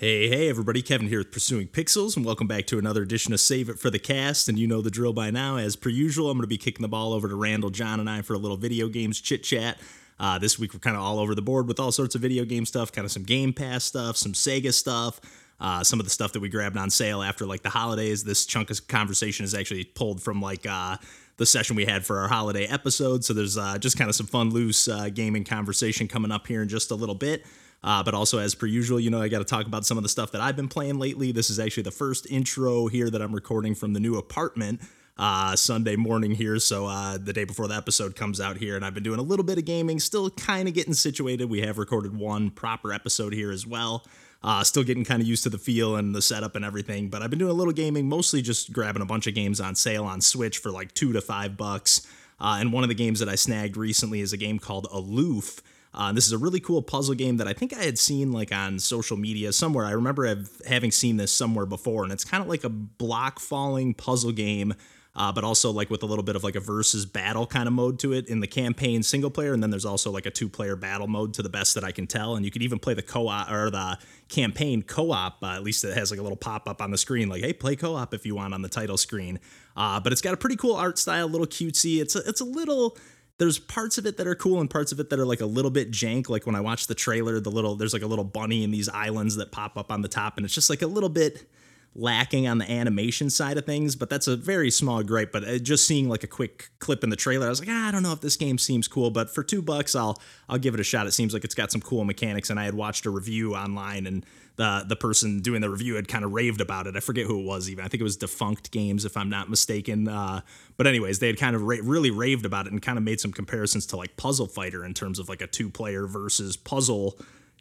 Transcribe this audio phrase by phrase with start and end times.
[0.00, 0.80] Hey, hey, everybody.
[0.80, 3.90] Kevin here with Pursuing Pixels, and welcome back to another edition of Save It for
[3.90, 4.48] the Cast.
[4.48, 5.58] And you know the drill by now.
[5.58, 8.08] As per usual, I'm going to be kicking the ball over to Randall, John, and
[8.08, 9.78] I for a little video games chit chat.
[10.18, 12.46] Uh, this week, we're kind of all over the board with all sorts of video
[12.46, 15.20] game stuff, kind of some Game Pass stuff, some Sega stuff,
[15.60, 18.24] uh, some of the stuff that we grabbed on sale after like the holidays.
[18.24, 20.96] This chunk of conversation is actually pulled from like uh,
[21.36, 23.22] the session we had for our holiday episode.
[23.22, 26.62] So there's uh, just kind of some fun, loose uh, gaming conversation coming up here
[26.62, 27.44] in just a little bit.
[27.82, 30.02] Uh, but also, as per usual, you know, I got to talk about some of
[30.02, 31.32] the stuff that I've been playing lately.
[31.32, 34.80] This is actually the first intro here that I'm recording from the new apartment
[35.16, 36.58] uh, Sunday morning here.
[36.58, 39.22] So uh, the day before the episode comes out here, and I've been doing a
[39.22, 41.48] little bit of gaming, still kind of getting situated.
[41.48, 44.04] We have recorded one proper episode here as well.
[44.42, 47.20] Uh, still getting kind of used to the feel and the setup and everything, but
[47.20, 50.04] I've been doing a little gaming, mostly just grabbing a bunch of games on sale
[50.04, 52.06] on Switch for like two to five bucks.
[52.40, 55.60] Uh, and one of the games that I snagged recently is a game called Aloof.
[55.92, 58.52] Uh, this is a really cool puzzle game that I think I had seen like
[58.52, 59.84] on social media somewhere.
[59.84, 63.40] I remember have, having seen this somewhere before, and it's kind of like a block
[63.40, 64.72] falling puzzle game,
[65.16, 67.72] uh, but also like with a little bit of like a versus battle kind of
[67.72, 70.48] mode to it in the campaign single player, and then there's also like a two
[70.48, 72.94] player battle mode to the best that I can tell, and you could even play
[72.94, 75.42] the co op or the campaign co op.
[75.42, 77.52] Uh, at least it has like a little pop up on the screen, like hey,
[77.52, 79.40] play co op if you want on the title screen.
[79.76, 82.00] Uh, but it's got a pretty cool art style, little cutesy.
[82.00, 82.96] It's a, it's a little
[83.40, 85.46] there's parts of it that are cool and parts of it that are like a
[85.46, 86.28] little bit jank.
[86.28, 88.86] Like when I watch the trailer, the little there's like a little bunny in these
[88.90, 91.48] islands that pop up on the top, and it's just like a little bit
[91.94, 93.96] lacking on the animation side of things.
[93.96, 95.32] But that's a very small gripe.
[95.32, 97.88] But uh, just seeing like a quick clip in the trailer, I was like, ah,
[97.88, 99.10] I don't know if this game seems cool.
[99.10, 101.06] But for two bucks, I'll I'll give it a shot.
[101.06, 104.06] It seems like it's got some cool mechanics, and I had watched a review online
[104.06, 104.24] and
[104.56, 106.94] the the person doing the review had kind of raved about it.
[106.94, 107.82] I forget who it was even.
[107.84, 110.06] I think it was Defunct Games, if I'm not mistaken.
[110.06, 110.42] Uh,
[110.76, 113.20] but anyways, they had kind of ra- really raved about it and kind of made
[113.20, 117.18] some comparisons to like Puzzle Fighter in terms of like a two player versus puzzle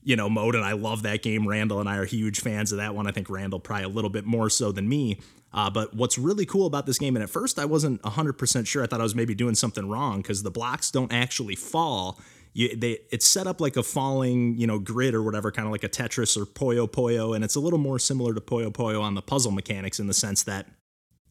[0.09, 1.47] you know mode and i love that game.
[1.47, 3.05] Randall and i are huge fans of that one.
[3.05, 5.19] I think randall probably a little bit more so than me.
[5.53, 8.83] Uh, but what's really cool about this game and at first i wasn't 100% sure
[8.83, 12.19] i thought i was maybe doing something wrong because the blocks don't actually fall.
[12.53, 15.71] You, they it's set up like a falling you know grid or whatever kind of
[15.71, 19.03] like a tetris or puyo puyo and it's a little more similar to puyo puyo
[19.03, 20.65] on the puzzle mechanics in the sense that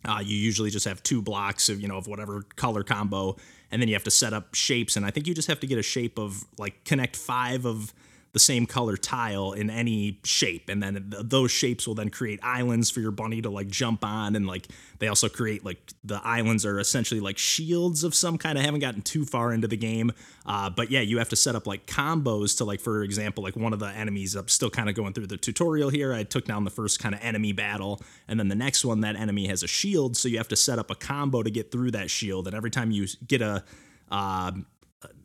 [0.05, 3.37] uh, you usually just have two blocks of you know of whatever color combo
[3.73, 5.67] and then you have to set up shapes and i think you just have to
[5.67, 7.93] get a shape of like connect five of
[8.39, 10.69] the same color tile in any shape.
[10.69, 14.37] And then those shapes will then create islands for your bunny to like jump on.
[14.37, 14.69] And like
[14.99, 18.81] they also create like the islands are essentially like shields of some kind i haven't
[18.81, 20.11] gotten too far into the game
[20.47, 23.55] uh, but yeah you have to set up like combos to like for example like
[23.55, 26.13] one of the enemies i'm still kind of going through the tutorial here.
[26.13, 29.17] I took down the first kind of enemy battle and then the next one that
[29.17, 30.17] enemy has a shield.
[30.17, 32.47] So you have to set up a combo to get through that shield.
[32.47, 33.65] And every time you get a
[34.11, 34.53] uh,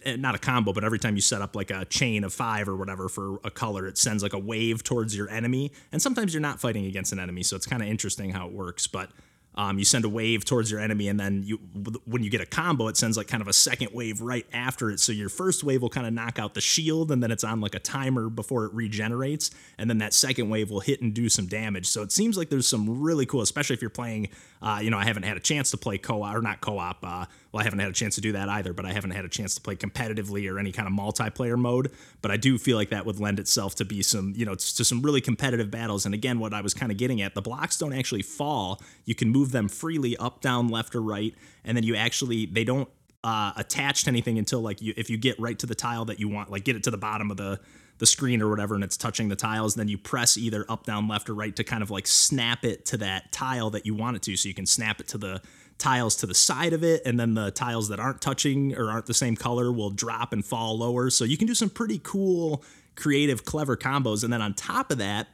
[0.06, 2.76] not a combo, but every time you set up like a chain of five or
[2.76, 5.72] whatever for a color, it sends like a wave towards your enemy.
[5.92, 8.54] And sometimes you're not fighting against an enemy, so it's kind of interesting how it
[8.54, 8.88] works.
[8.88, 9.10] But
[9.56, 11.58] um, you send a wave towards your enemy, and then you
[12.06, 14.90] when you get a combo, it sends like kind of a second wave right after
[14.90, 15.00] it.
[15.00, 17.62] So your first wave will kind of knock out the shield, and then it's on
[17.62, 21.30] like a timer before it regenerates, and then that second wave will hit and do
[21.30, 21.86] some damage.
[21.86, 24.30] So it seems like there's some really cool, especially if you're playing.
[24.62, 26.98] Uh, you know, I haven't had a chance to play co-op or not co-op.
[27.04, 29.26] Uh, well, I haven't had a chance to do that either, but I haven't had
[29.26, 31.92] a chance to play competitively or any kind of multiplayer mode.
[32.24, 34.84] But I do feel like that would lend itself to be some, you know, to
[34.84, 36.08] some really competitive battles.
[36.08, 38.82] And again, what I was kind of getting at, the blocks don't actually fall.
[39.06, 42.64] You can move them freely up, down, left, or right, and then you actually they
[42.64, 42.90] don't
[43.24, 46.20] uh, attach to anything until like you if you get right to the tile that
[46.20, 47.60] you want, like get it to the bottom of the
[48.00, 51.08] the screen or whatever and it's touching the tiles then you press either up down
[51.08, 54.16] left or right to kind of like snap it to that tile that you want
[54.16, 55.40] it to so you can snap it to the
[55.78, 59.06] tiles to the side of it, and then the tiles that aren't touching or aren't
[59.06, 61.10] the same color will drop and fall lower.
[61.10, 62.64] So you can do some pretty cool,
[62.96, 64.24] creative, clever combos.
[64.24, 65.28] And then on top of that,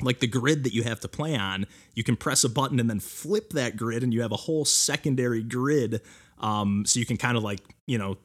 [0.00, 2.88] like the grid that you have to play on, you can press a button and
[2.88, 6.00] then flip that grid, and you have a whole secondary grid.
[6.38, 8.18] Um, so you can kind of like, you know,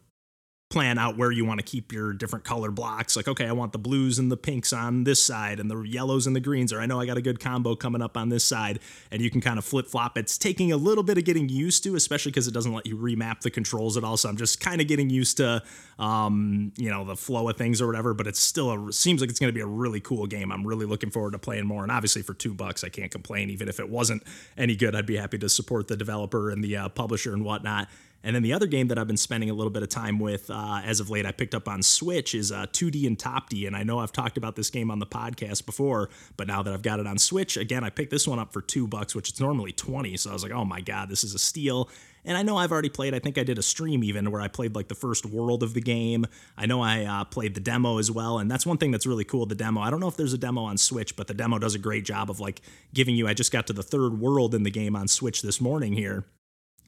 [0.70, 3.16] plan out where you want to keep your different color blocks.
[3.16, 6.28] Like, okay, I want the blues and the pinks on this side and the yellows
[6.28, 8.44] and the greens, or I know I got a good combo coming up on this
[8.44, 8.80] side.
[9.10, 10.18] And you can kind of flip flop.
[10.18, 12.98] It's taking a little bit of getting used to, especially because it doesn't let you
[12.98, 14.18] remap the controls at all.
[14.18, 15.64] So I'm just kind of getting used to,
[16.00, 18.14] um, you know, the flow of things or whatever.
[18.14, 20.52] But it's still a, seems like it's going to be a really cool game.
[20.52, 21.84] I'm really looking forward to playing more.
[21.84, 23.50] And obviously, for two bucks, I can't complain.
[23.50, 24.24] Even if it wasn't
[24.58, 27.88] any good, I'd be happy to support the developer and the uh, publisher and whatnot.
[28.28, 30.50] And then the other game that I've been spending a little bit of time with
[30.50, 33.68] uh, as of late, I picked up on Switch is uh, Toodee and Topdee.
[33.68, 36.74] And I know I've talked about this game on the podcast before, but now that
[36.74, 39.32] I've got it on Switch, again, I picked this one up for two bucks, which
[39.32, 40.18] is normally 20.
[40.18, 41.90] So I was like, oh my God, this is a steal.
[42.26, 44.50] And I know I've already played, I think I did a stream even where I
[44.50, 46.26] played like the first world of the game.
[46.58, 48.40] I know I uh, played the demo as well.
[48.40, 49.80] And that's one thing that's really cool the demo.
[49.80, 52.04] I don't know if there's a demo on Switch, but the demo does a great
[52.04, 52.62] job of like
[52.94, 55.62] giving you, I just got to the third world in the game on Switch this
[55.62, 56.26] morning here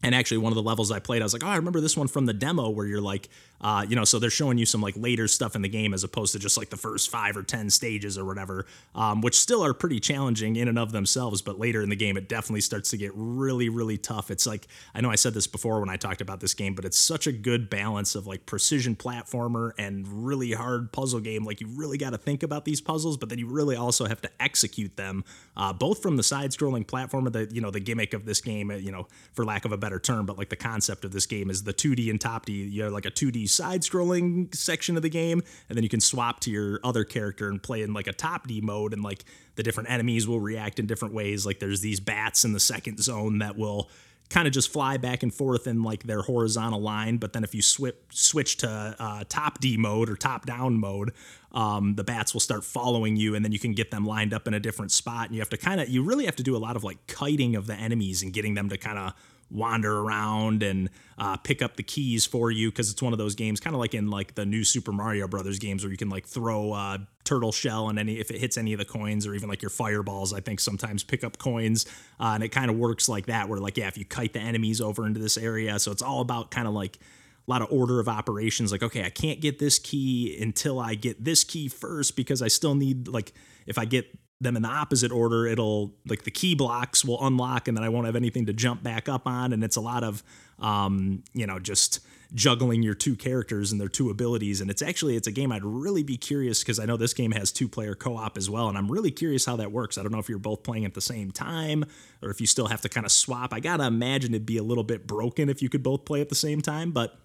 [0.04, 1.98] and actually one of the levels i played i was like oh i remember this
[1.98, 3.30] one from the demo where you're like
[3.62, 6.06] uh, you know so they're showing you some like later stuff in the game as
[6.06, 8.66] opposed to just like the first five or ten stages or whatever
[8.96, 12.16] um, which still are pretty challenging in and of themselves but later in the game
[12.16, 14.32] it definitely starts to get really really tough.
[14.32, 16.86] It's like i know i said this before when i talked about this game but
[16.86, 21.44] it's such a good balance of like precision platformer and really hard puzzle game.
[21.44, 24.22] Like you really got to think about these puzzles but then you really also have
[24.22, 25.26] to execute them
[25.58, 28.72] uh, both from the side scrolling platformer the you know the gimmick of this game
[28.72, 31.26] you know for lack of a better better term, but like the concept of this
[31.26, 32.54] game is the 2D and top D.
[32.54, 36.00] You have like a 2D side scrolling section of the game, and then you can
[36.00, 39.26] swap to your other character and play in like a top D mode, and like
[39.56, 41.44] the different enemies will react in different ways.
[41.44, 43.90] Like there's these bats in the second zone that will
[44.30, 47.18] kind of just fly back and forth in like their horizontal line.
[47.18, 51.14] But then if you switch switch to uh, top D mode or top down mode,
[51.52, 54.48] um, the bats will start following you, and then you can get them lined up
[54.48, 55.26] in a different spot.
[55.26, 57.06] And you have to kind of you really have to do a lot of like
[57.08, 59.14] kiting of the enemies and getting them to kind of
[59.52, 63.36] wander around and uh, pick up the keys for you because it's one of those
[63.36, 66.10] games kind of like in like the new super mario brothers games where you can
[66.10, 69.50] like throw turtle shell and any if it hits any of the coins or even
[69.50, 71.86] like your fireballs i think sometimes pick up coins
[72.20, 74.40] uh, and it kind of works like that where like yeah if you kite the
[74.40, 75.78] enemies over into this area.
[75.80, 79.04] So it's all about kind of like a lot of order of operations like okay
[79.04, 83.08] i can't get this key until i get this key first because i still need
[83.08, 83.34] like
[83.66, 84.06] if i get
[84.42, 87.90] them in the opposite order, it'll like the key blocks will unlock and then I
[87.90, 89.52] won't have anything to jump back up on.
[89.52, 90.24] And it's a lot of,
[90.60, 92.00] um, you know, just
[92.34, 94.62] juggling your two characters and their two abilities.
[94.62, 97.32] And it's actually, it's a game I'd really be curious because I know this game
[97.32, 98.70] has two player co op as well.
[98.70, 99.98] And I'm really curious how that works.
[99.98, 101.84] I don't know if you're both playing at the same time
[102.22, 103.54] or if you still have to kind of swap.
[103.54, 106.22] I got to imagine it'd be a little bit broken if you could both play
[106.22, 107.20] at the same time, but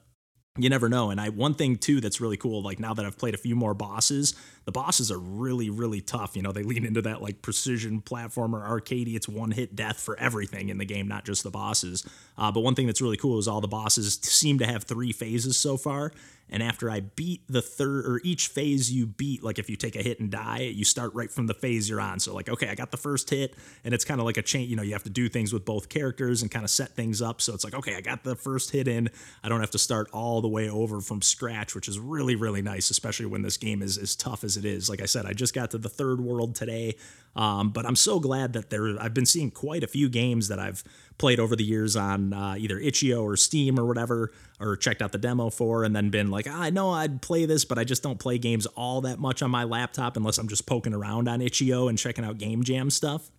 [0.56, 1.10] you never know.
[1.10, 3.56] And I one thing too that's really cool, like now that I've played a few
[3.56, 4.34] more bosses,
[4.66, 6.36] the bosses are really, really tough.
[6.36, 9.08] You know, they lean into that like precision platformer arcade.
[9.08, 12.08] It's one hit death for everything in the game, not just the bosses.
[12.38, 15.12] Uh, but one thing that's really cool is all the bosses seem to have three
[15.12, 16.12] phases so far.
[16.50, 19.96] And after I beat the third, or each phase you beat, like if you take
[19.96, 22.20] a hit and die, you start right from the phase you're on.
[22.20, 24.68] So, like, okay, I got the first hit, and it's kind of like a chain,
[24.68, 27.22] you know, you have to do things with both characters and kind of set things
[27.22, 27.40] up.
[27.40, 29.08] So, it's like, okay, I got the first hit in.
[29.42, 32.60] I don't have to start all the way over from scratch, which is really, really
[32.60, 34.90] nice, especially when this game is as tough as it is.
[34.90, 36.96] Like I said, I just got to the third world today.
[37.34, 40.58] Um, but I'm so glad that there, I've been seeing quite a few games that
[40.58, 40.84] I've
[41.16, 45.12] played over the years on uh, either itch.io or Steam or whatever, or checked out
[45.12, 47.84] the demo for, and then been like, ah, I know I'd play this, but I
[47.84, 51.26] just don't play games all that much on my laptop unless I'm just poking around
[51.26, 53.30] on itch.io and checking out Game Jam stuff.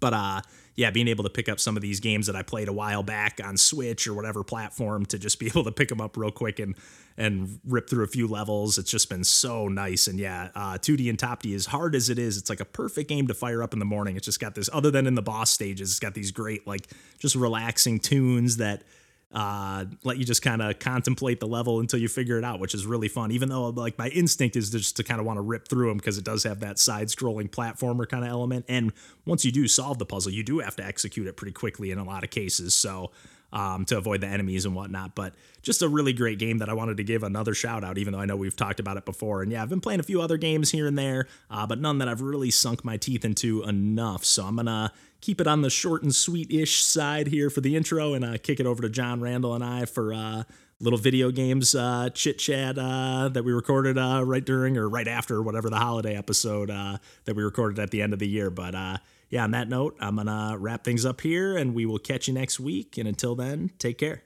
[0.00, 0.40] But uh,
[0.74, 3.02] yeah, being able to pick up some of these games that I played a while
[3.02, 6.30] back on Switch or whatever platform to just be able to pick them up real
[6.30, 6.74] quick and
[7.18, 8.78] and rip through a few levels.
[8.78, 10.06] It's just been so nice.
[10.06, 13.08] And yeah, uh, Toodee and Topdee, as hard as it is, it's like a perfect
[13.08, 14.16] game to fire up in the morning.
[14.16, 16.88] It's just got this, other than in the boss stages, it's got these great, like,
[17.18, 18.82] just relaxing tunes that
[19.32, 22.74] uh, let you just kind of contemplate the level until you figure it out, which
[22.74, 23.32] is really fun.
[23.32, 25.98] Even though like my instinct is just to kind of want to rip through them
[25.98, 28.64] because it does have that side-scrolling platformer kind of element.
[28.68, 28.92] And
[29.24, 31.98] once you do solve the puzzle, you do have to execute it pretty quickly in
[31.98, 32.74] a lot of cases.
[32.74, 33.10] So
[33.52, 35.14] um, to avoid the enemies and whatnot.
[35.14, 38.12] But just a really great game that I wanted to give another shout out, even
[38.12, 39.42] though I know we've talked about it before.
[39.42, 41.98] And yeah, I've been playing a few other games here and there, uh, but none
[41.98, 44.24] that I've really sunk my teeth into enough.
[44.24, 44.92] So I'm gonna
[45.22, 48.36] keep it on the short and sweet ish side here for the intro and uh,
[48.36, 50.42] kick it over to John Randall and I for uh,
[50.80, 55.08] little video games uh, chit chat uh, that we recorded uh, right during or right
[55.08, 58.50] after whatever the holiday episode uh, that we recorded at the end of the year.
[58.50, 58.98] But uh,
[59.30, 62.28] yeah, on that note, I'm going to wrap things up here and we will catch
[62.28, 62.98] you next week.
[62.98, 64.24] And until then, take care.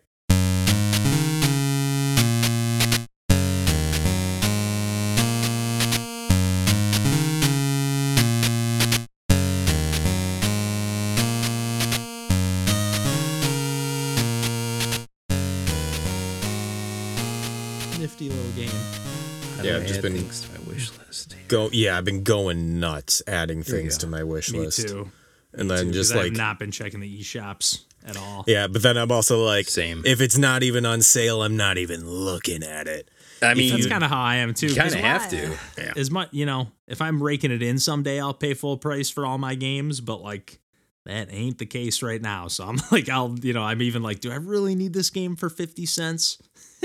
[19.96, 21.34] Just been things to my wish list.
[21.48, 21.68] go.
[21.72, 25.10] Yeah, I've been going nuts adding things to my wish Me list, too.
[25.52, 28.44] and then just I've like not been checking the eShops at all.
[28.46, 28.66] yeah.
[28.68, 30.02] But then I'm also like, Same.
[30.04, 33.10] If it's not even on sale, I'm not even looking at it.
[33.42, 34.68] I mean, That's you kind of how I am too.
[34.68, 35.58] 'cause kind of have to.
[35.76, 35.92] Yeah.
[35.96, 39.26] as much you know if i'm raking it in someday i'll pay full price for
[39.26, 40.58] all my games but like
[41.04, 42.48] that ain't the case right now.
[42.48, 45.36] So I'm like, I'll, you know, I'm even like, do I really need this game
[45.36, 46.38] for 50 cents?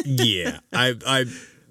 [0.05, 1.25] yeah, I I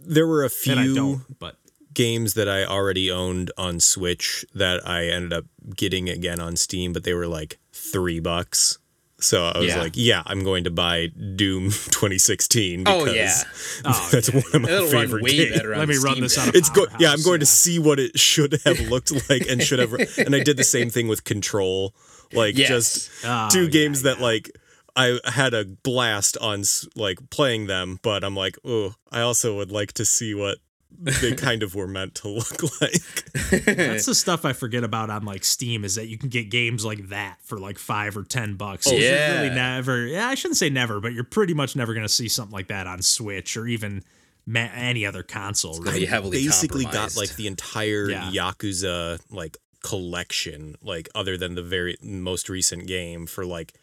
[0.07, 1.57] there were a And I few don't, but
[1.95, 5.45] games that I already owned on Switch that I ended up
[5.77, 8.79] getting again on Steam, but they were like three bucks.
[9.23, 9.81] So I was Yeah.
[9.81, 13.35] like, yeah, I'm going to buy Doom 2016 because Oh, yeah.
[13.85, 15.57] Oh, that's one of my It'll favorite way games.
[15.57, 17.47] better Let me run this out on a It's go- yeah, I'm powerhouse, going to
[17.47, 20.89] see what it should have looked like and should have and I did the same
[20.91, 21.95] thing with Control.
[22.33, 22.69] Like Yes.
[22.69, 24.57] just Oh, two yeah, games that like
[24.97, 26.65] I had a blast on
[26.97, 30.59] like playing them, but I'm like, oh, I also would like to see what
[30.99, 33.65] they kind of were meant to look like.
[33.67, 36.85] That's the stuff I forget about on like Steam is that you can get games
[36.85, 38.87] like that for like five or ten bucks.
[38.89, 39.41] Oh, yeah.
[39.43, 40.07] really never.
[40.07, 42.69] Yeah, I shouldn't say never, but you're pretty much never going to see something like
[42.69, 44.03] that on Switch or even
[44.47, 45.79] ma- any other console.
[45.79, 46.31] gonna Really.
[46.31, 48.31] basically got like the entire Yeah.
[48.31, 53.75] Yakuza like collection, like other than the very most recent game for like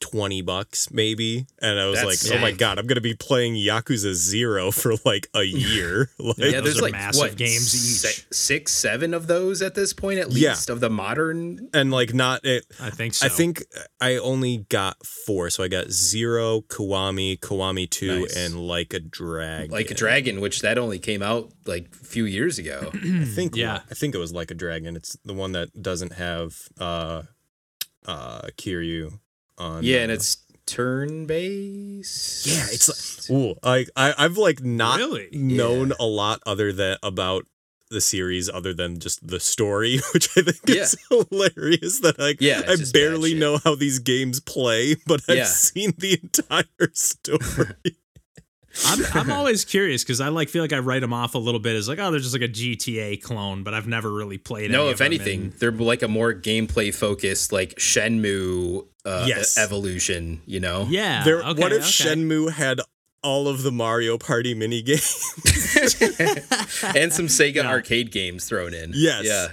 [0.00, 1.46] 20 bucks maybe.
[1.60, 4.70] And I was That's like, oh my god, I'm going to be playing Yakuza 0
[4.72, 6.10] for like a year.
[6.18, 8.26] like Yeah, yeah, those there's are like massive what, games each.
[8.32, 10.50] six, seven of those at this point, at Yeah.
[10.50, 11.68] least of the modern.
[11.72, 13.26] and like not it I think so.
[13.26, 13.64] I think
[14.00, 18.36] I only got 4, so I got 0, Kiwami, Kiwami 2 Nice.
[18.36, 19.70] and like a dragon.
[19.70, 22.90] Like a dragon, which that only came out like a few years ago.
[22.94, 23.80] I think Yeah.
[23.90, 24.96] I think it was like a dragon.
[24.96, 27.22] It's the one that doesn't have uh
[28.06, 29.18] uh Kiryu
[29.58, 32.46] on yeah, and uh, it's turn based.
[32.46, 35.28] Yeah, it's like ooh, I, I I've like not Really?
[35.32, 37.46] known a lot other than about
[37.90, 42.62] the series other than just the story, which I think is hilarious that like Yeah,
[42.66, 45.44] I barely know how these games play, but I've Yeah.
[45.44, 47.96] seen the entire story.
[48.86, 51.60] I'm, I'm always curious because I like feel like I write them off a little
[51.60, 54.70] bit as like oh they're just like a GTA clone, but I've never really played.
[54.70, 58.86] No, any if of them, anything, and- they're like a more gameplay focused, like Shenmue
[59.04, 59.58] uh, Yes.
[59.58, 60.40] evolution.
[60.46, 61.24] You know, yeah.
[61.24, 61.88] there, okay, what if okay.
[61.88, 62.80] Shenmue had
[63.22, 65.14] all of the Mario Party mini games?
[66.94, 67.68] and some Sega Yeah.
[67.68, 68.92] arcade games thrown in.
[68.94, 69.24] Yes.
[69.24, 69.48] yeah,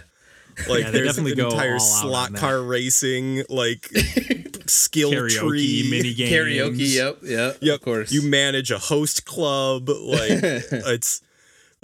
[0.68, 3.86] Like Yeah, they there's definitely an go entire slot car racing, like
[4.68, 5.88] skill karaoke tree.
[5.90, 6.32] mini games?
[6.32, 6.96] karaoke.
[6.96, 7.76] Yep, yep, Yep.
[7.76, 8.12] of course.
[8.12, 11.22] You manage a host club, like it's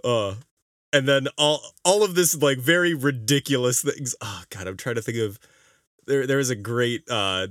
[0.04, 0.36] uh
[0.94, 4.16] and then all all of this like very ridiculous things.
[4.22, 5.40] Oh god, I'm trying to think of
[6.06, 7.48] there there is a great uh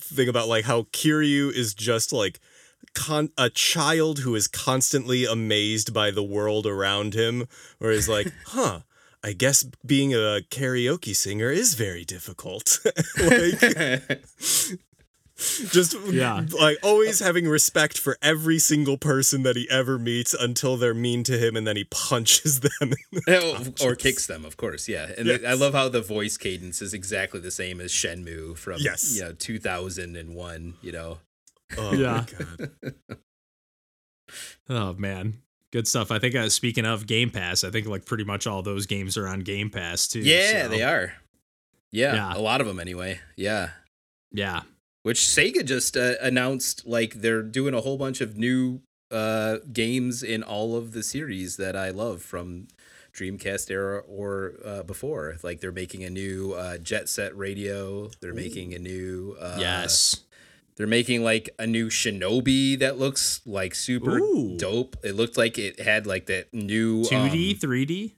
[0.00, 2.40] thing about like how Kiryu is just like
[2.94, 7.46] con- a child who is constantly amazed by the world around him
[7.80, 8.80] or is like, "Huh,
[9.26, 12.78] I guess being a karaoke singer is very difficult."
[13.18, 13.60] like
[15.70, 16.46] just Yeah.
[16.58, 21.24] like always having respect for every single person that he ever meets until they're mean
[21.24, 22.92] to him and then he punches them.
[23.28, 24.88] Oh, or kicks them, of course.
[24.88, 25.40] Yeah, and Yes.
[25.46, 29.14] I love how the voice cadence is exactly the same as Shenmue from Yes.
[29.16, 30.74] you know 2001.
[30.80, 31.18] You know,
[31.76, 32.24] oh Yeah.
[32.38, 32.96] my god.
[34.68, 35.42] Oh man,
[35.76, 36.10] good stuff.
[36.10, 39.18] I think uh, speaking of Game Pass, I think like pretty much all those games
[39.18, 40.20] are on Game Pass too.
[40.20, 41.12] yeah, so, they are.
[41.92, 42.34] Yeah, Yeah.
[42.34, 43.20] a lot of them anyway.
[43.36, 43.70] Yeah,
[44.32, 44.62] Yeah,
[45.02, 48.80] which Sega just uh, announced like they're doing a whole bunch of new
[49.10, 52.68] uh games in all of the series that I love from
[53.12, 55.36] Dreamcast era or uh, before.
[55.42, 58.10] Like they're making a new uh, Jet Set Radio.
[58.20, 60.22] They're making a new uh, yes.
[60.76, 64.56] They're making like a new Shinobi that looks like super Ooh.
[64.58, 64.96] dope.
[65.02, 68.14] It looked like it had like that new Two D, um, three D.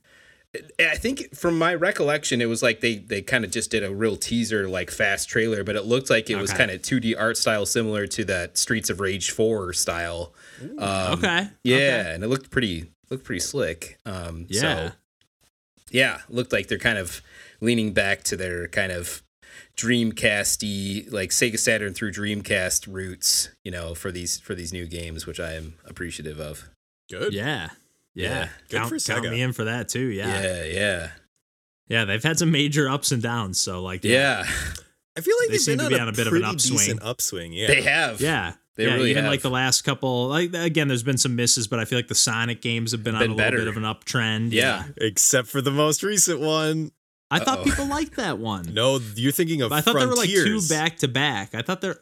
[0.81, 3.95] I think from my recollection, it was like they they kind of just did a
[3.95, 7.37] real teaser, like fast trailer, but it looked like it was kind of 2D art
[7.37, 10.33] style, similar to that Streets of Rage 4 style.
[10.79, 11.49] Um, Okay.
[11.62, 12.12] Yeah, okay.
[12.15, 13.99] and it looked pretty looked pretty slick.
[14.07, 14.61] Um, Yeah.
[14.61, 14.91] So,
[15.91, 17.21] yeah, looked like they're kind of
[17.61, 19.23] leaning back to their kind of
[19.79, 25.27] Dreamcasty, like Sega Saturn through Dreamcast roots, you know, for these for these new games,
[25.27, 26.69] which I am appreciative of.
[27.11, 27.33] Good.
[27.33, 27.71] Yeah.
[28.15, 28.25] Yeah.
[28.29, 28.49] Yeah.
[28.69, 29.31] Good count, for count Sega.
[29.31, 30.07] me in for that too.
[30.07, 30.43] Yeah.
[30.43, 30.65] yeah.
[30.65, 31.09] Yeah,
[31.89, 33.61] yeah, they've had some major ups and downs.
[33.61, 34.45] So like yeah.
[35.17, 36.33] I feel like They have seem been to be on, on a a bit of
[36.35, 36.79] an upswing.
[36.79, 37.53] decent upswing.
[37.53, 38.21] Yeah, They have.
[38.21, 38.55] Yeah.
[38.77, 39.33] They yeah, really even have.
[39.33, 42.15] like the last couple like again there's been some misses but I feel like the
[42.15, 44.53] Sonic games have been, on Been a little bit of an uptrend.
[44.53, 44.85] Yeah.
[44.99, 46.93] except for the most recent one.
[47.31, 47.65] I thought Uh-oh.
[47.65, 48.71] people liked that one.
[48.75, 51.55] No, you're thinking of I thought there were like two back to back.
[51.55, 51.99] I thought there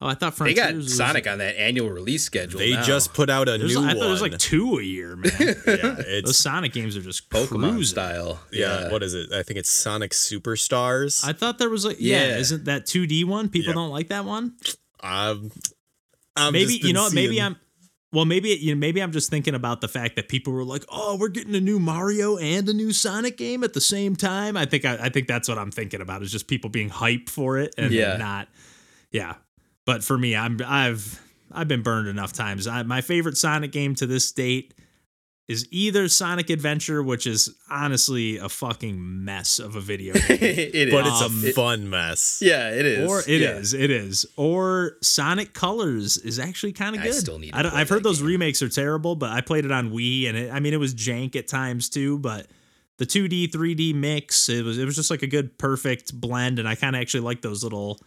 [0.00, 2.58] Oh, I thought They Frontiers got was- Sonic on that annual release schedule.
[2.58, 2.82] They now.
[2.82, 3.94] just put out a there's- new I one.
[3.96, 5.30] thought there was like two a year, man.
[5.66, 7.84] yeah, Those Sonic games are just Pokemon cruising.
[7.94, 8.40] style.
[8.52, 9.32] yeah, What is it?
[9.32, 11.26] I think it's Sonic Superstars.
[11.26, 12.36] I thought there was like yeah, Yeah.
[12.38, 13.48] isn't that 2D one?
[13.48, 13.74] People Yeah.
[13.74, 14.54] don't like that one?
[15.02, 15.50] um,
[16.36, 17.56] I'm maybe you know what, maybe I'm
[18.16, 20.84] well, maybe you know, maybe I'm just thinking about the fact that people were like,
[20.88, 24.56] "Oh, we're getting a new Mario and a new Sonic game at the same time."
[24.56, 27.28] I think I, I think that's what I'm thinking about is just people being hype
[27.28, 28.16] for it and Yeah.
[28.16, 28.48] not,
[29.10, 29.34] yeah.
[29.84, 31.20] But for me, I'm I've
[31.52, 32.66] I've been burned enough times.
[32.66, 34.72] I, my favorite Sonic game to this date
[35.48, 40.38] is either Sonic Adventure, which is honestly a fucking mess of a video game.
[40.40, 40.92] it is.
[40.92, 42.40] But it's Um, a fun mess.
[42.42, 43.08] yeah, it is.
[43.08, 43.80] Or it is, yeah.
[43.84, 44.26] it is.
[44.36, 47.14] Or Sonic Colors is actually kind of I good.
[47.14, 48.26] still need I I've heard those game.
[48.28, 50.94] remakes are terrible, but I played it on Wii, and it, I mean it was
[50.94, 52.18] jank at times too.
[52.18, 52.48] But
[52.98, 56.66] the 2D 3D mix, it was it was just like a good perfect blend, and
[56.68, 58.00] I kind of actually like those little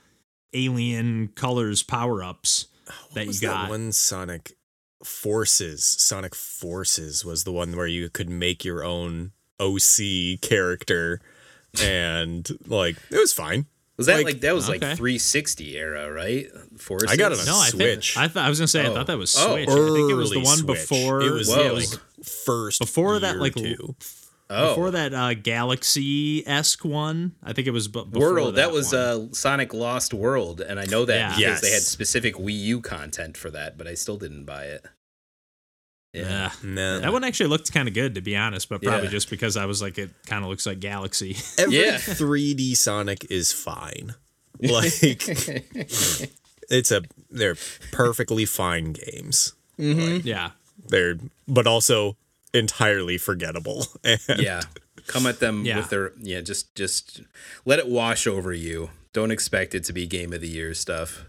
[0.53, 2.67] alien colors power ups
[3.13, 3.63] that you got.
[3.63, 4.53] that one Sonic
[5.03, 5.83] Forces?
[5.85, 11.21] Sonic Forces was the one where you could make your own OC character,
[11.81, 13.65] and like it was fine.
[13.97, 14.79] Was that Like- like, that was Okay.
[14.87, 16.47] like 360 era, right?
[16.77, 17.11] Forces?
[17.11, 18.13] I got it on No, I Switch.
[18.13, 18.93] think I thought I was gonna say I Oh.
[18.93, 19.17] thought that oh.
[19.17, 19.55] was Oh.
[19.55, 19.67] Switch.
[19.69, 20.67] I think it was the one Switch.
[20.89, 21.21] before.
[21.21, 21.89] It was yeah, it like
[22.25, 23.95] first before that, like, two.
[24.51, 27.33] Oh, before that uh, Galaxy esque one.
[27.43, 28.55] I think it was b- before World.
[28.55, 29.01] That, was one.
[29.01, 31.47] uh, Sonic Lost World, and I know that Yeah.
[31.49, 34.85] because they had specific Wii U content for that, but I still didn't buy it.
[36.13, 36.51] yeah.
[36.63, 36.99] Nah.
[36.99, 39.11] That one actually looked kind of good, to be honest, but probably Yeah.
[39.11, 41.37] just because I was like, it kind of looks like Galaxy.
[41.59, 41.97] Every Yeah.
[41.97, 44.15] 3D Sonic is fine.
[44.61, 44.91] Like
[46.69, 47.55] it's a they're
[47.91, 49.53] perfectly fine games.
[49.77, 50.51] yeah.
[50.87, 51.15] They're
[51.47, 52.17] but also
[52.53, 53.85] entirely forgettable.
[54.03, 54.61] And yeah,
[55.07, 55.77] come at them Yeah.
[55.77, 56.41] with their yeah.
[56.41, 57.21] Just just
[57.65, 58.89] let it wash over you.
[59.13, 61.25] Don't expect it to be game of the year stuff.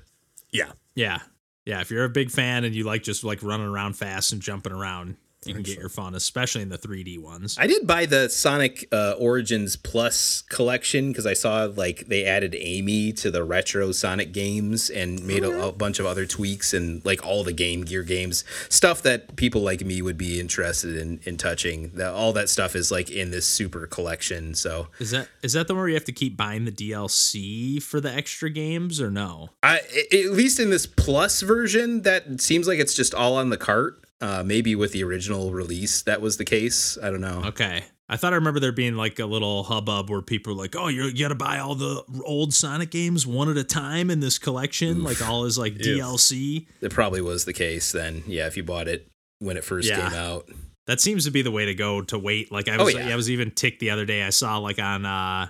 [0.52, 0.72] yeah.
[0.94, 1.20] Yeah.
[1.64, 1.80] Yeah.
[1.80, 4.72] If you're a big fan and you like just like running around fast and jumping
[4.72, 5.16] around,
[5.46, 7.56] you can get your fun, especially in the 3D ones.
[7.58, 12.54] I did buy the Sonic uh, Origins Plus collection because I saw like they added
[12.58, 17.02] Amy to the retro Sonic games and made a, a bunch of other tweaks and
[17.06, 21.20] like all the Game Gear games stuff that people like me would be interested in
[21.24, 21.90] in touching.
[21.94, 24.54] That all that stuff is like in this super collection.
[24.54, 27.82] So Is that is that the one where you have to keep buying the DLC
[27.82, 29.50] for the extra games or no?
[29.62, 29.80] I
[30.12, 34.04] at least in this Plus version, that seems like it's just all on the cart.
[34.20, 36.98] Uh, maybe with the original release, that was the case.
[37.02, 37.42] I don't know.
[37.46, 37.84] Okay.
[38.08, 40.88] I thought I remember there being like a little hubbub where people were like, "Oh,
[40.88, 44.18] you're, you got to buy all the old Sonic games one at a time in
[44.20, 48.22] this collection, like all is like DLC." It probably was the case then.
[48.26, 49.06] Yeah, if you bought it
[49.38, 50.08] when it first Yeah.
[50.10, 50.48] came out.
[50.86, 52.50] That seems to be the way to go to wait.
[52.50, 53.08] Like I Oh, was, yeah.
[53.08, 54.24] I was even ticked the other day.
[54.24, 55.48] I saw like on, uh,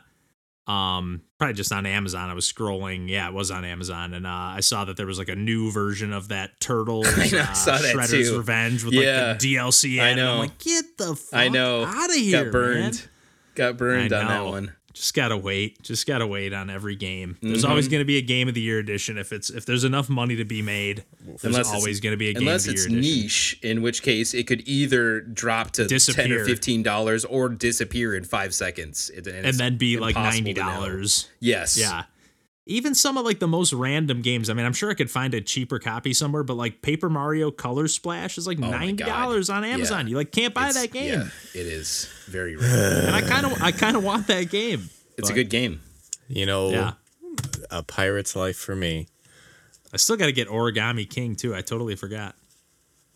[0.71, 2.31] um, probably just on Amazon.
[2.31, 3.09] I was scrolling.
[3.09, 5.71] Yeah, it was on Amazon, and uh, I saw that there was like a new
[5.71, 8.37] version of that turtle I know, I uh, saw that Shredder's too.
[8.39, 9.29] Revenge with Yeah.
[9.29, 10.01] like the DLC.
[10.01, 10.23] I added.
[10.23, 10.39] I'm know.
[10.41, 11.85] like, get the fuck I know.
[11.85, 12.81] out of here, Got burned.
[12.83, 12.93] man.
[13.57, 14.73] Got burned I on that one.
[14.93, 15.81] Just gotta wait.
[15.83, 17.37] Just gotta wait on every game.
[17.41, 17.93] There's always Mm-hmm.
[17.93, 20.45] gonna be a game of the year edition if it's if there's enough money to
[20.45, 21.05] be made.
[21.25, 23.23] There's Unless always gonna be a game Unless of the it's year edition.
[23.23, 26.43] niche, in which case it could either drop to ten Disappear.
[26.43, 30.53] or fifteen dollars or disappear in five seconds, It- and it's then be like ninety
[30.53, 31.29] dollars.
[31.39, 31.79] Yes.
[31.79, 32.05] Yeah.
[32.71, 34.49] Even some of like the most random games.
[34.49, 37.51] I mean, I'm sure I could find a cheaper copy somewhere, but like Paper Mario
[37.51, 40.07] Color Splash is like Oh ninety dollars on Amazon.
[40.07, 40.11] Yeah.
[40.11, 41.29] You like can't buy It's- that game, Yeah,
[41.61, 43.07] it is very rare.
[43.07, 44.89] and I kind of I kind of want that game.
[45.19, 45.81] it's a good game.
[46.29, 46.93] You know, Yeah.
[47.71, 49.09] a pirate's life for me.
[49.93, 51.55] I still got to get Origami King too.
[51.55, 52.37] I totally forgot.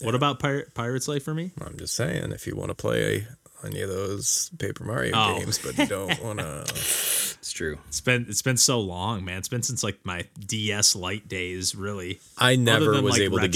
[0.03, 1.53] What about Pir- Pirates Life for me?
[1.65, 3.29] I'm just saying, if you want to play
[3.65, 5.39] any of those Paper Mario Oh.
[5.39, 6.65] games, but you don't want to.
[7.45, 7.77] It's true.
[7.89, 9.37] It's been it's been so long, man.
[9.37, 12.19] It's been since like my DS Lite days, really.
[12.39, 13.49] I never than, was like, able retro.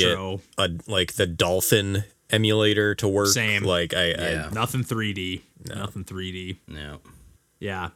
[0.58, 3.28] to get a like the Dolphin emulator to work.
[3.28, 3.62] Same.
[3.64, 4.50] Like I, Yeah.
[4.52, 5.40] Nothing 3D.
[5.74, 6.58] Nothing 3D.
[6.68, 6.98] No.
[7.60, 7.88] Yeah.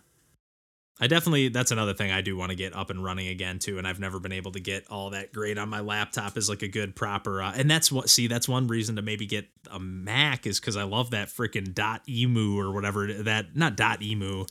[1.03, 3.77] I definitely that's another thing I do want to get up and running again too
[3.77, 6.63] and I've never been able to get all that great on my laptop is like
[6.63, 9.81] a good proper uh, and that's what see that's one reason to maybe get a
[9.81, 14.45] Mac is cuz I love that freaking dot emu or whatever that not dot emu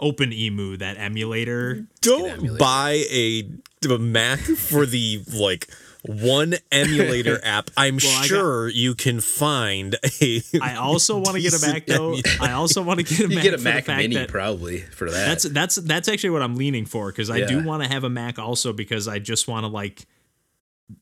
[0.00, 2.58] OpenEmu that emulator don't emulator.
[2.58, 3.48] buy a,
[3.88, 5.68] a Mac for the like
[6.06, 7.70] one emulator app.
[7.76, 10.42] I'm I got- sure you can find a.
[10.60, 13.34] I also want to get a Mac though I also want to get a You
[13.36, 15.26] Mac get a for the Mac fact Mini that- probably for that.
[15.26, 18.10] That's that's that's actually what I'm leaning for because I do want to have a
[18.10, 20.06] Mac also because I just want to like.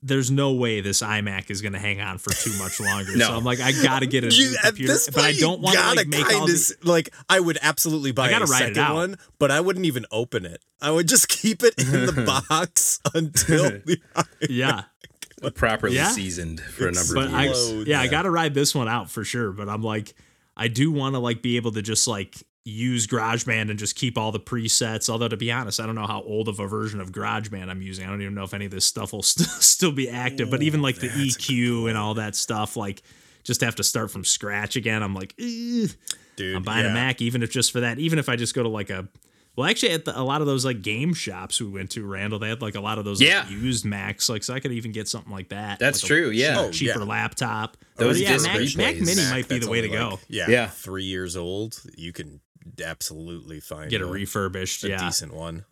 [0.01, 3.17] There's no way this iMac is going to hang on for too much longer.
[3.17, 3.27] No.
[3.27, 5.61] So I'm like, I got to get a You, new computer, this but I don't
[5.61, 8.45] want to gotta like make all kinda the, s- like I would absolutely buy gotta
[8.45, 8.95] a write it second out.
[8.95, 10.62] one, but I wouldn't even open it.
[10.81, 13.99] I would just keep it in the box until the
[14.49, 14.85] yeah.
[15.55, 16.09] properly Yeah.
[16.09, 17.72] seasoned for a number But of years.
[17.72, 17.88] Loads.
[17.88, 19.52] yeah, I got to ride this one out for sure.
[19.52, 20.14] But I'm like,
[20.57, 24.16] I do want to like be able to just like use GarageBand and just keep
[24.16, 25.09] all the presets.
[25.09, 27.83] Although to be honest, I don't know how old of a version of GarageBand I'm
[27.83, 28.07] using.
[28.07, 30.50] I don't even know if any of this stuff will st- still be active.
[30.50, 33.02] but even like the EQ and all that stuff, like
[33.42, 35.02] just have to start from scratch again.
[35.02, 35.90] I'm like, "Ugh."
[36.37, 36.92] Dude, I'm buying yeah.
[36.92, 37.98] a Mac, even if just for that.
[37.98, 39.09] Even if I just go to like a
[39.57, 42.38] well, actually, at the, a lot of those like game shops we went to, Randall,
[42.38, 44.29] they had like a lot of those like, used Macs.
[44.29, 45.79] Like, so I could even get something like that.
[45.79, 46.57] That's like a true, yeah.
[46.59, 47.05] Oh, cheaper yeah.
[47.05, 47.77] laptop.
[47.97, 48.95] Those But yeah, Mac, Mac.
[48.97, 50.21] Mini Mac might be the way to only, go.
[50.29, 50.67] yeah, Yeah.
[50.69, 51.81] three years old.
[51.97, 52.41] You can
[52.83, 54.99] absolutely find Get a a, refurbished, a yeah.
[55.05, 55.65] decent one.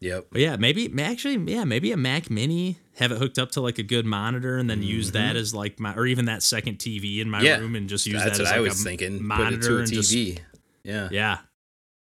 [0.00, 0.26] Yep.
[0.32, 2.78] But yeah, maybe actually, yeah, maybe a Mac Mini.
[2.96, 5.16] Have it hooked up to like a good monitor, and then use mm-hmm.
[5.18, 7.58] that as like my, or even that second TV in my Yeah.
[7.58, 9.18] room, and just use That's that what as I like was a thinking.
[9.18, 10.38] Put monitor it to a and just TV.
[10.82, 11.08] yeah.
[11.10, 11.38] Yeah.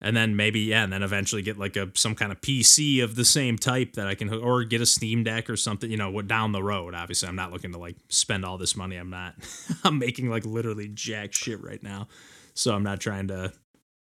[0.05, 3.15] And then maybe yeah, and then eventually get like a some kind of PC of
[3.15, 5.89] the same type that I can or get a Steam Deck or something.
[5.89, 6.93] You know, what down the road.
[6.93, 8.97] Obviously, I'm not looking to like spend all this money.
[8.97, 9.33] I'm not.
[9.83, 12.07] I'm making like literally jack shit right now,
[12.53, 13.51] so I'm not trying to.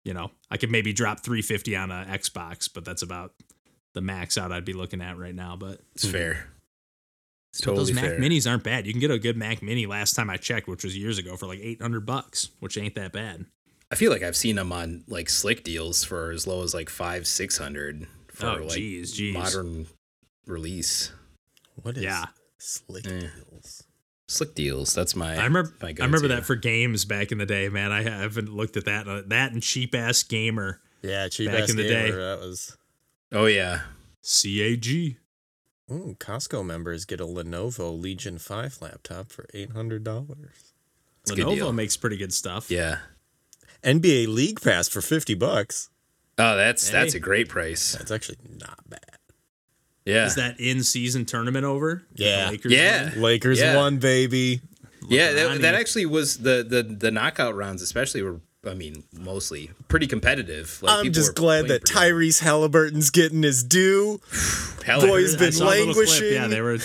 [0.03, 3.35] You know, I could maybe drop 350 on a Xbox, but that's about
[3.95, 5.55] the max out I'd be looking at right now.
[5.55, 6.11] But It's hmm.
[6.11, 6.49] fair.
[7.53, 8.19] It's but totally those Mac fair.
[8.19, 8.87] Minis aren't bad.
[8.87, 9.87] You can get a good Mac Mini.
[9.87, 13.12] Last time I checked, which was years ago, for like 800 bucks, which ain't that
[13.12, 13.45] bad.
[13.92, 16.88] I feel like I've seen them on like slick deals for as low as like
[16.88, 19.35] five, six hundred for Oh, like jeez, jeez.
[19.35, 19.87] modern
[20.46, 21.12] release.
[21.83, 22.26] What is Yeah.
[22.59, 23.28] slick Eh.
[23.50, 23.85] deals?
[24.28, 24.94] Slick deals.
[24.94, 25.37] That's my.
[25.37, 25.74] I remember.
[25.83, 27.92] My I remember that for games back in the day, man.
[27.92, 29.07] I haven't looked at that.
[29.07, 32.11] Uh, that and cheap ass gamer Yeah, cheap Back ass in the gamer, day.
[32.12, 32.76] That was.
[33.31, 33.83] Oh yeah.
[34.22, 35.18] CAG.
[35.90, 40.72] Ooh, Costco members get a Lenovo Legion Five laptop for eight hundred dollars.
[41.31, 41.68] a good deal.
[41.70, 42.70] Lenovo makes pretty good stuff.
[42.70, 42.98] Yeah.
[43.85, 45.90] NBA League Pass for fifty bucks.
[46.38, 47.92] Oh, that's that's a great price.
[47.92, 49.01] That's actually not bad.
[50.05, 50.27] Yeah.
[50.27, 52.03] Is that in season tournament over?
[52.14, 52.49] Yeah.
[52.51, 53.11] Lakers Yeah.
[53.11, 53.23] win?
[53.23, 53.77] Lakers Yeah.
[53.77, 54.61] won, baby.
[55.09, 58.40] yeah, that, that actually was the the the knockout rounds, especially were.
[58.64, 60.79] I mean, mostly pretty competitive.
[60.83, 61.83] Like, I'm just glad that.
[61.85, 64.21] Tyrese Halliburton's getting his due.
[64.87, 66.79] Hall- boys I been saw a languishing Yeah, they were.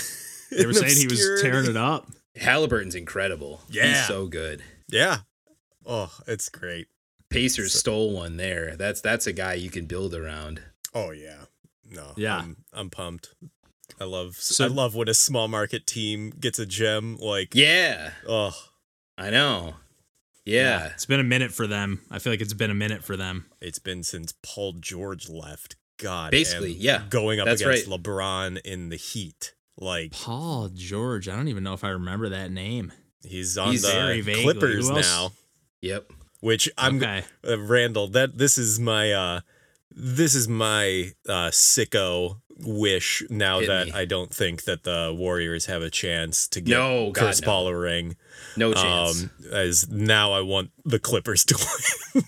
[0.50, 2.08] They were in saying he was tearing it up.
[2.36, 3.60] Halliburton's incredible.
[3.70, 3.94] Yeah.
[3.94, 4.60] He's so good.
[4.90, 5.18] Yeah.
[5.88, 6.86] Oh, it's great.
[7.30, 8.76] Pacers stole one there.
[8.76, 10.62] That's that's a guy you can build around.
[10.94, 11.44] Oh yeah.
[11.90, 12.12] No.
[12.16, 12.38] Yeah.
[12.38, 13.34] I'm, I'm pumped.
[14.00, 18.10] I love So- I love when a small market team gets a gem like Yeah,
[18.28, 18.54] oh
[19.16, 19.74] I know.
[20.44, 22.00] Yeah, It's been a minute for them.
[22.10, 23.46] I feel like it's been a minute for them.
[23.60, 25.76] it's been since Paul George left.
[25.98, 26.30] God.
[26.30, 27.02] Basically, yeah.
[27.10, 28.00] Going up That's against right.
[28.00, 29.52] LeBron in the Heat.
[29.76, 31.28] Like Paul George.
[31.28, 32.92] I don't even know if I remember that name.
[33.22, 34.38] he's on He's the.
[34.42, 35.32] Clippers now.
[35.80, 36.10] Yep.
[36.40, 37.24] Which I'm okay.
[37.46, 39.40] uh, Randall, that this is my uh
[39.90, 43.92] this is my uh sicko wish now Hit that me.
[43.92, 47.46] I don't think that the Warriors have a chance to get No, God, Chris no.
[47.46, 48.16] Paul a ring.
[48.56, 49.24] No chance.
[49.24, 51.56] Um as now I want the Clippers to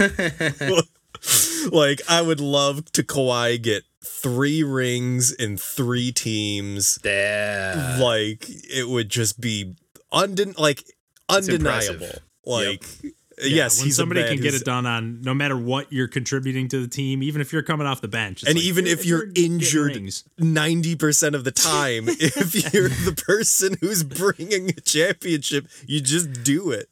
[0.00, 0.82] win.
[1.72, 6.98] like I would love to Kawhi get three rings in three teams.
[7.04, 7.98] yeah.
[8.00, 9.74] like it would just be
[10.12, 10.84] unden like
[11.28, 12.22] undeniable.
[12.46, 13.04] Impressive.
[13.04, 15.56] Like Yeah, yes, when he's a somebody man can get it done on no matter
[15.58, 18.64] what you're contributing to the team, even if you're coming off the bench, and like,
[18.64, 19.92] even if you're getting injured
[20.40, 26.70] 90% of the time if you're the person who's bringing a championship you just do
[26.70, 26.88] it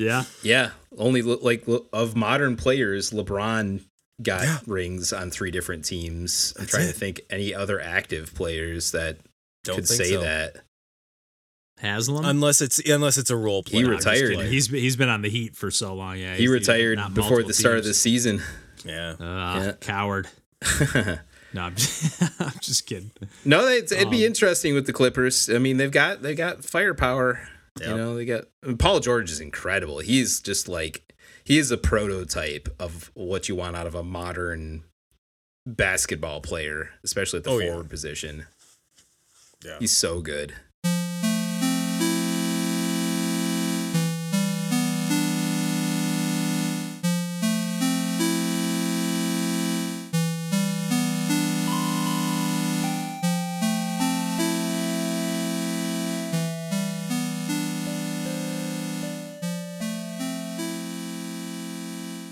[0.00, 0.70] yeah, Yeah.
[0.96, 3.82] Only like of modern players, LeBron
[4.22, 4.58] got Yeah.
[4.66, 6.52] rings on three different teams.
[6.56, 6.92] I'm That's trying it.
[6.92, 9.18] to think any other active players that
[9.62, 10.20] don't could say so.
[10.22, 10.56] that.
[11.80, 12.24] Haslem.
[12.24, 14.38] unless it's unless it's a role play He No, I'm just retired.
[14.46, 16.16] He's he's been on the Heat for so long.
[16.18, 18.42] Yeah, He he's- he's retired not before multiple the start of the season.
[18.84, 19.72] yeah Ah, Yeah.
[19.80, 20.28] coward.
[21.52, 23.10] No, I'm just, I'm just kidding.
[23.44, 25.50] No, it'd, it'd be Um, interesting with the Clippers.
[25.50, 27.40] I mean, they've got they got firepower.
[27.80, 27.88] Yep.
[27.88, 29.98] You know, they got I mean, Paul George is incredible.
[29.98, 31.12] He's just like
[31.42, 34.84] he is a prototype of what you want out of a modern
[35.66, 37.70] basketball player, especially at the Oh, yeah.
[37.70, 38.46] forward position.
[39.64, 40.54] yeah He's so good.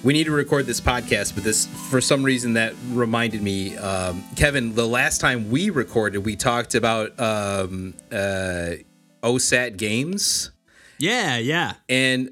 [0.09, 4.25] We need to record this podcast, but this, for some reason, that reminded me, um,
[4.37, 4.75] Kevin.
[4.75, 8.77] The last time we recorded, we talked about um, uh,
[9.23, 10.51] OHSAT games.
[10.99, 11.75] Yeah, yeah.
[11.91, 12.31] and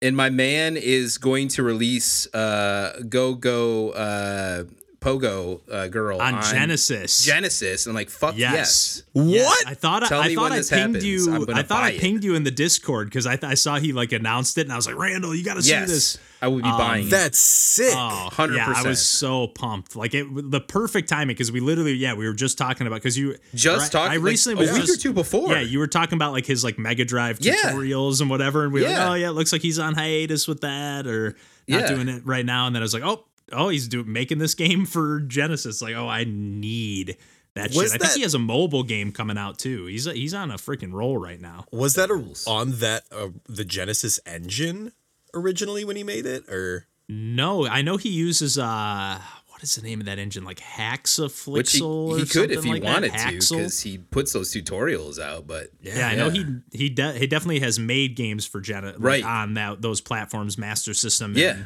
[0.00, 4.64] and my man is going to release uh go go uh
[5.08, 7.24] Pogo uh, Girl on, Genesis.
[7.24, 9.02] Genesis, and I'm like, fuck yes.
[9.14, 9.26] Yes.
[9.26, 9.46] Yes.
[9.46, 9.66] What?
[9.66, 11.04] I thought Tell I, I thought I pinged happens.
[11.04, 11.46] You.
[11.54, 12.00] I thought buy I it.
[12.00, 14.72] pinged you in the Discord because I, th- I saw he like announced it and
[14.72, 16.18] I was like, Randall, you got to see this.
[16.40, 17.08] I would be Um, buying.
[17.08, 17.92] That's sick.
[17.96, 18.56] Oh, 100%.
[18.56, 19.96] Yeah, I was so pumped.
[19.96, 23.18] Like it, the perfect timing because we literally, yeah, we were just talking about because
[23.18, 24.12] you just I, talking.
[24.12, 25.52] I recently like, was a week just, or two before.
[25.52, 27.54] Yeah, you were talking about like his like Mega Drive Yeah.
[27.56, 28.98] tutorials and whatever, and we were Yeah.
[29.00, 31.34] like, oh yeah, it looks like he's on hiatus with that or
[31.66, 31.88] not Yeah.
[31.88, 32.66] doing it right now.
[32.68, 35.80] And then I was like, oh, oh, he's doing making this game for Genesis.
[35.82, 37.16] Like, oh, I need
[37.54, 38.00] that Was shit.
[38.02, 39.86] I think he has a mobile game coming out too.
[39.86, 41.64] He's he's on a freaking roll right now.
[41.72, 44.92] Was that a, on that uh, the Genesis engine
[45.34, 49.20] originally when he made it, or No, I know he uses uh.
[49.48, 50.44] What is the name of that engine?
[50.44, 53.40] Like HaxeFlixel which he, or could if he like wanted that?
[53.40, 55.48] to, because he puts those tutorials out.
[55.48, 58.96] But Yeah, I know he he de- he definitely has made games for Jenna like,
[59.00, 59.24] Right.
[59.24, 61.64] on that those platforms, Master System, Yeah.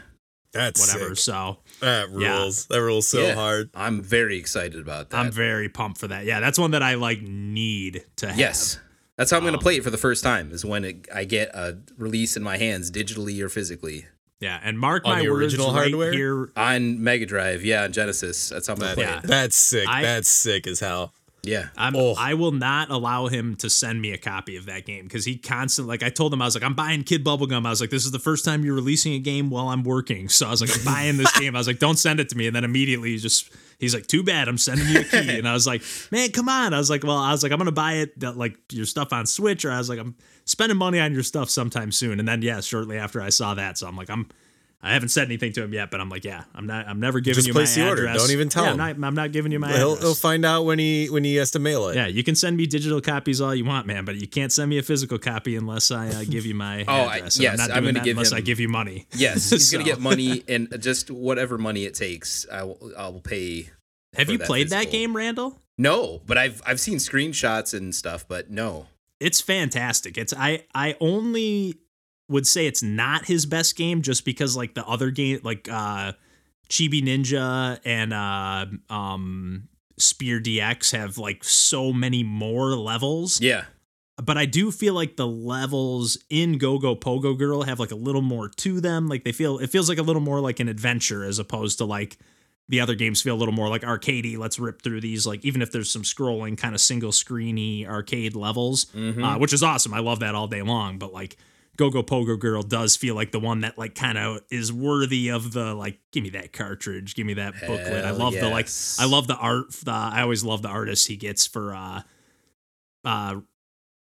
[0.55, 1.15] And that's whatever.
[1.15, 1.25] Sick.
[1.25, 2.38] So That Yeah.
[2.43, 2.67] rules.
[2.67, 3.35] That rules so Yeah.
[3.35, 3.71] hard.
[3.75, 5.17] I'm very excited about that.
[5.17, 6.25] I'm very pumped for that.
[6.25, 8.38] Yeah, that's one that I like need to have.
[8.38, 8.79] yes,
[9.17, 10.53] that's how I'm Um, going to play it for the first time.
[10.53, 14.07] Is when it, I get a release in my hands, digitally or physically,
[14.41, 16.12] yeah, and mark On my the words original right hardware?
[16.12, 16.51] here.
[16.57, 17.65] on Mega Drive.
[17.65, 18.49] Yeah, on Genesis.
[18.51, 19.19] That's how I'm going to That, play Yeah.
[19.21, 19.27] it.
[19.27, 19.88] That's sick.
[19.88, 21.15] I- that's sick as hell.
[21.45, 21.71] Yeah.
[21.77, 22.15] I'm, Oh.
[22.17, 25.37] I will not allow him to send me a copy of that game because he
[25.37, 27.67] constantly, like, I told him, I was like, I'm buying Kid Bubblegum.
[27.67, 30.29] I was like, this is the first time you're releasing a game while I'm working.
[30.29, 31.57] So I was like, I'm buying this game.
[31.57, 32.47] I was like, don't send it to me.
[32.47, 34.47] And then immediately he just, he's like, too bad.
[34.47, 35.37] I'm sending you a key.
[35.37, 36.75] And I was like, man, come on.
[36.75, 39.13] I was like, well, I was like, I'm going to buy it, like, your stuff
[39.13, 39.65] on Switch.
[39.65, 42.21] Or I was like, I'm spending money on your stuff sometime soon.
[42.21, 43.79] And then, yeah, shortly after I saw that.
[43.79, 44.29] So I'm like, I'm,
[44.85, 46.88] I haven't said anything to him yet, but I'm like, yeah, I'm not.
[46.88, 48.03] I'm never giving Just you place my the order.
[48.07, 48.23] address.
[48.23, 48.81] Don't even tell yeah, him.
[48.81, 50.03] I'm not, I'm not giving you my He'll, address.
[50.03, 51.95] he'll find out when he when he has to mail it.
[51.95, 54.68] Yeah, you can send me digital copies all you want, man, but you can't send
[54.71, 57.37] me a physical copy unless I uh, give you my Oh, I- address.
[57.37, 59.07] And yes, I'm not I'm gonna that give unless I give you money.
[59.14, 62.45] Yes, he's going to get money and just whatever money it takes.
[62.51, 63.71] I will, I will pay.
[64.16, 65.59] Have you that played that game, Randall?
[65.79, 68.87] No, but I've I've seen screenshots and stuff, but no.
[69.21, 70.18] It's fantastic.
[70.18, 71.77] It's I I only
[72.29, 76.13] would say it's not his best game just because like the other game like uh
[76.69, 83.41] Chibi Ninja and uh um Spear DX have like so many more levels.
[83.41, 83.65] Yeah.
[84.23, 87.97] but I do feel like the levels in Go Go Pogo Girl have like a
[87.97, 89.07] little more to them.
[89.09, 91.85] Like they feel it feels like a little more like an adventure as opposed to
[91.85, 92.17] like
[92.69, 94.39] the other games feel a little more like arcadey.
[94.39, 98.35] Let's rip through these like even if there's some scrolling kind of single screeny arcade
[98.35, 99.23] levels, Mm-hmm.
[99.23, 99.93] uh, which is awesome.
[99.93, 100.97] I love that all day long.
[100.99, 101.37] But like
[101.77, 105.31] Go Go Pogo Girl does feel like the one that like kind of is worthy
[105.31, 108.05] of the like give me that cartridge, give me that booklet.
[108.05, 108.69] I love the like.
[109.01, 109.73] I love the art.
[109.73, 112.03] The I always love the artists he gets for uh
[113.05, 113.41] uh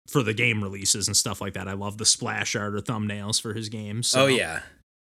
[0.07, 1.67] for the game releases and stuff like that.
[1.67, 4.07] I love the splash art or thumbnails for his games.
[4.07, 4.61] so- Oh yeah.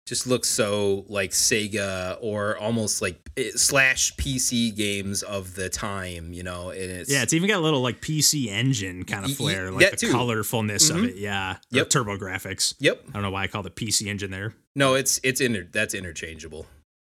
[0.09, 6.33] Just looks so like Sega or almost like eh, slash PC games of the time,
[6.33, 6.71] you know.
[6.71, 9.45] And it's Yeah, it's even got a little like PC engine kind Y- of y-
[9.45, 10.11] flair, like the too.
[10.11, 11.09] colorfulness of Mhm.
[11.09, 11.17] it.
[11.17, 11.85] Yeah, Yep.
[11.85, 12.73] Or TurboGrafx.
[12.79, 13.03] Yep.
[13.09, 14.55] I don't know why I call it PC engine there.
[14.75, 16.65] No, it's it's inter- that's interchangeable.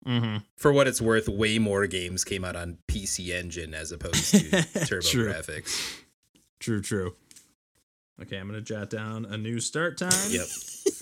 [0.05, 0.38] Mm-hmm.
[0.57, 4.50] For what it's worth, way more games came out on PC Engine as opposed to
[4.87, 5.33] Turbo True.
[5.33, 5.79] Graphics.
[6.59, 7.14] True, true.
[8.20, 10.11] Okay, I'm gonna jot down a new start time.
[10.31, 10.46] Yep.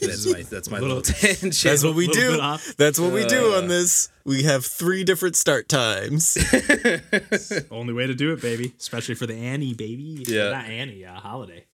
[0.00, 1.54] That's my that's my Little- little tangent.
[1.62, 2.38] That's what we do.
[2.76, 4.08] That's what we do on this.
[4.24, 6.36] We have three different start times.
[7.70, 8.74] Only way to do it, baby.
[8.78, 10.24] Especially for the Annie baby.
[10.26, 10.50] Yeah.
[10.50, 11.64] Not Annie, uh, holiday.